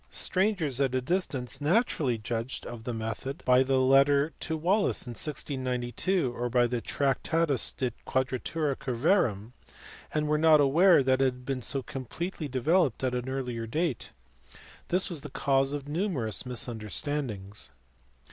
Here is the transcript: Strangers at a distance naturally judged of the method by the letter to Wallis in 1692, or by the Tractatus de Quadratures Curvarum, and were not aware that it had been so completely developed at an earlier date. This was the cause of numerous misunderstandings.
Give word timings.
Strangers 0.09 0.81
at 0.81 0.95
a 0.95 0.99
distance 1.01 1.61
naturally 1.61 2.17
judged 2.17 2.65
of 2.65 2.85
the 2.85 2.91
method 2.93 3.43
by 3.45 3.61
the 3.61 3.79
letter 3.79 4.31
to 4.39 4.57
Wallis 4.57 5.05
in 5.05 5.11
1692, 5.11 6.33
or 6.35 6.49
by 6.49 6.65
the 6.65 6.81
Tractatus 6.81 7.71
de 7.71 7.91
Quadratures 8.07 8.77
Curvarum, 8.79 9.53
and 10.11 10.27
were 10.27 10.39
not 10.39 10.59
aware 10.59 11.03
that 11.03 11.21
it 11.21 11.25
had 11.25 11.45
been 11.45 11.61
so 11.61 11.83
completely 11.83 12.47
developed 12.47 13.03
at 13.03 13.13
an 13.13 13.29
earlier 13.29 13.67
date. 13.67 14.11
This 14.87 15.07
was 15.07 15.21
the 15.21 15.29
cause 15.29 15.71
of 15.71 15.87
numerous 15.87 16.47
misunderstandings. 16.47 17.69